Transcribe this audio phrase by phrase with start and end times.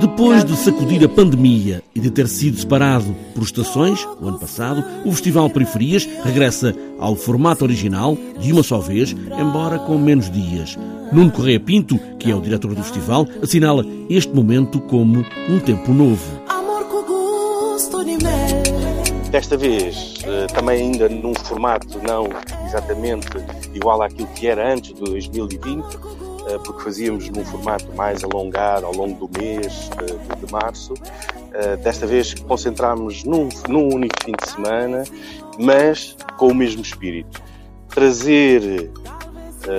[0.00, 4.84] Depois de sacudir a pandemia e de ter sido separado por estações, o ano passado,
[5.06, 10.76] o Festival Periferias regressa ao formato original, de uma só vez, embora com menos dias.
[11.10, 15.92] Nuno Correia Pinto, que é o diretor do festival, assinala este momento como um tempo
[15.92, 16.42] novo.
[19.30, 22.28] Desta vez, eh, também ainda num formato não
[22.66, 23.28] exatamente
[23.74, 28.92] igual àquilo que era antes de 2020, eh, porque fazíamos num formato mais alongado ao
[28.94, 30.94] longo do mês de, de março.
[31.52, 35.04] Eh, desta vez concentramos num, num único fim de semana,
[35.58, 37.42] mas com o mesmo espírito.
[37.88, 38.90] Trazer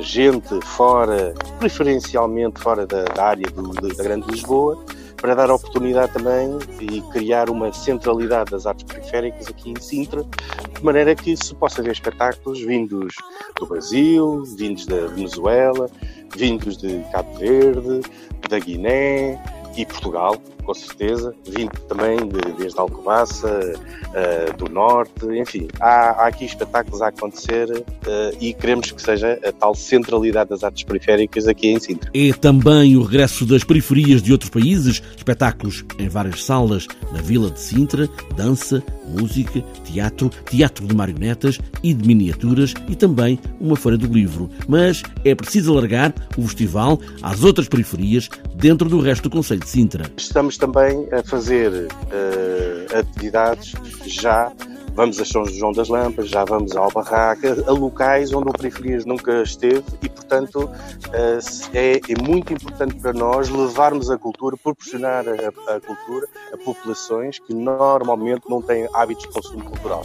[0.00, 4.84] gente fora, preferencialmente fora da, da área do, da Grande Lisboa,
[5.16, 10.84] para dar oportunidade também e criar uma centralidade das artes periféricas aqui em Sintra, de
[10.84, 13.14] maneira que se possa ver espetáculos vindos
[13.58, 15.90] do Brasil, vindos da Venezuela,
[16.36, 18.00] vindos de Cabo Verde,
[18.48, 19.40] da Guiné
[19.76, 20.36] e Portugal,
[20.68, 27.00] com certeza, vindo também de, desde Alcobaça, uh, do Norte, enfim, há, há, aqui espetáculos
[27.00, 31.80] a acontecer uh, e queremos que seja a tal centralidade das artes periféricas aqui em
[31.80, 32.10] Sintra.
[32.12, 37.50] É também o regresso das periferias de outros países, espetáculos em várias salas na Vila
[37.50, 43.96] de Sintra, dança, música, teatro, teatro de marionetas e de miniaturas e também uma feira
[43.96, 44.50] do livro.
[44.68, 49.68] Mas é preciso alargar o festival às outras periferias dentro do resto do Conselho de
[49.68, 50.04] Sintra.
[50.14, 53.72] Estamos também a fazer uh, atividades
[54.06, 54.52] já.
[54.94, 59.04] Vamos a São João das Lampas, já vamos ao Barraca, a locais onde o Periferias
[59.04, 60.70] nunca esteve e, portanto,
[61.12, 61.38] eh,
[61.72, 65.32] é, é, muito importante para nós levarmos a cultura, proporcionar a,
[65.74, 70.04] a, cultura a populações que normalmente não têm hábitos de consumo cultural.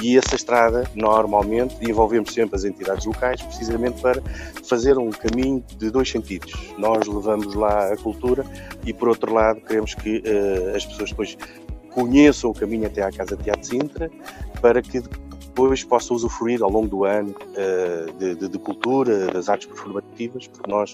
[0.00, 4.22] E essa estrada, normalmente, envolvemos sempre as entidades locais, precisamente para
[4.62, 6.52] fazer um caminho de dois sentidos.
[6.78, 8.44] Nós levamos lá a cultura
[8.84, 11.38] e, por outro lado, queremos que uh, as pessoas depois
[11.94, 14.10] conheçam o caminho até à Casa Teatro Sintra,
[14.60, 15.02] para que
[15.56, 20.46] depois possam usufruir ao longo do ano uh, de, de, de, cultura, das artes performativas,
[20.46, 20.92] porque nós,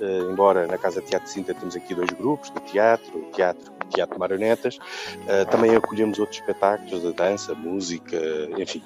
[0.00, 4.14] uh, embora na Casa de Teatro Sintra temos aqui dois grupos, de teatro, teatro teatro
[4.14, 8.18] de marionetas, uh, também acolhemos outros espetáculos de dança, música,
[8.58, 8.82] enfim,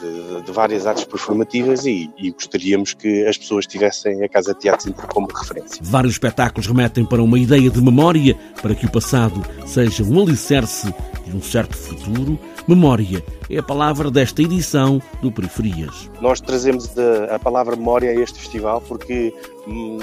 [0.00, 4.84] de, de várias artes performativas e, e, gostaríamos que as pessoas tivessem a Casa Teatro
[4.84, 5.80] Sintra como referência.
[5.82, 10.94] Vários espetáculos remetem para uma ideia de memória, para que o passado seja um alicerce
[11.32, 12.38] de um certo futuro.
[12.68, 16.10] Memória é a palavra desta edição do Periferias.
[16.20, 16.90] Nós trazemos
[17.30, 19.34] a palavra memória a este festival porque
[19.66, 19.98] hum,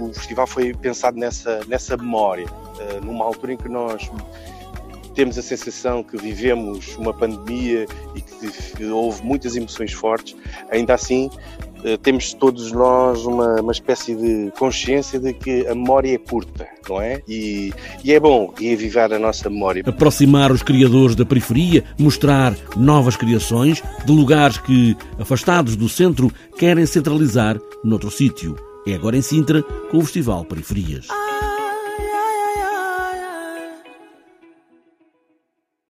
[0.00, 2.46] o, festival foi pensado nessa, nessa memória,
[2.78, 4.10] eh, numa altura em que nós
[5.14, 10.36] temos a sensação que vivemos uma pandemia e que houve muitas emoções fortes,
[10.70, 11.30] ainda assim
[12.02, 17.00] temos todos nós uma, uma espécie de consciência de que a memória é curta, não
[17.00, 17.20] é?
[17.28, 17.72] E,
[18.02, 19.82] e é bom reavivar a nossa memória.
[19.86, 26.86] Aproximar os criadores da periferia, mostrar novas criações de lugares que, afastados do centro, querem
[26.86, 28.56] centralizar noutro sítio.
[28.86, 31.08] É agora em Sintra, com o Festival Periferias.